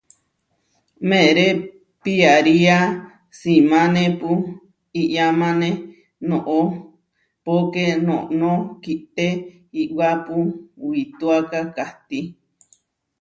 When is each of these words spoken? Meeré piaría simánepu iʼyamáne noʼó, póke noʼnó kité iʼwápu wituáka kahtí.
Meeré 1.09 1.47
piaría 2.03 2.77
simánepu 3.39 4.31
iʼyamáne 5.01 5.69
noʼó, 6.29 6.59
póke 7.43 7.83
noʼnó 8.07 8.51
kité 8.83 9.25
iʼwápu 9.81 10.35
wituáka 10.89 11.59
kahtí. 11.75 12.19